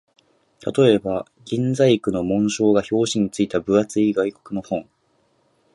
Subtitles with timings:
[0.75, 4.89] 例えば、銀細工の紋章が表紙に付いた分厚い外国の本